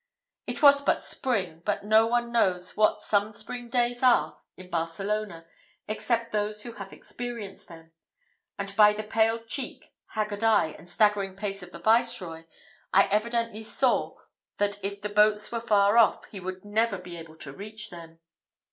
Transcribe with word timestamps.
It 0.47 0.63
was 0.63 0.81
but 0.81 0.99
spring, 0.99 1.61
but 1.63 1.83
no 1.85 2.07
one 2.07 2.31
knows 2.31 2.75
what 2.75 3.03
some 3.03 3.31
spring 3.31 3.69
days 3.69 4.01
are 4.01 4.41
at 4.57 4.71
Barcelona, 4.71 5.45
except 5.87 6.31
those 6.31 6.63
who 6.63 6.71
have 6.73 6.91
experienced 6.91 7.67
them; 7.67 7.91
and 8.57 8.75
by 8.75 8.93
the 8.93 9.03
pale 9.03 9.43
cheek, 9.43 9.93
haggard 10.07 10.43
eye, 10.43 10.71
and 10.79 10.89
staggering 10.89 11.35
pace 11.35 11.61
of 11.61 11.71
the 11.71 11.77
Viceroy, 11.77 12.45
I 12.91 13.03
evidently 13.11 13.61
saw 13.61 14.17
that 14.57 14.83
if 14.83 15.01
the 15.03 15.09
boats 15.09 15.51
were 15.51 15.61
far 15.61 15.99
off, 15.99 16.25
he 16.31 16.39
would 16.39 16.65
never 16.65 16.97
be 16.97 17.15
able 17.15 17.35
to 17.35 17.53
reach 17.53 17.91
them. 17.91 18.17